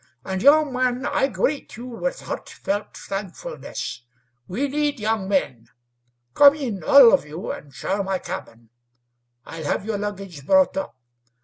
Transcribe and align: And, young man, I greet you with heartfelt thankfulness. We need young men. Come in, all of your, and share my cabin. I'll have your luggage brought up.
And, 0.25 0.41
young 0.41 0.73
man, 0.73 1.05
I 1.05 1.27
greet 1.27 1.77
you 1.77 1.85
with 1.85 2.21
heartfelt 2.21 2.97
thankfulness. 2.97 4.01
We 4.47 4.67
need 4.67 4.99
young 4.99 5.29
men. 5.29 5.67
Come 6.33 6.55
in, 6.55 6.83
all 6.83 7.13
of 7.13 7.23
your, 7.23 7.53
and 7.55 7.71
share 7.71 8.01
my 8.01 8.17
cabin. 8.17 8.71
I'll 9.45 9.63
have 9.65 9.85
your 9.85 9.99
luggage 9.99 10.43
brought 10.43 10.75
up. 10.75 10.97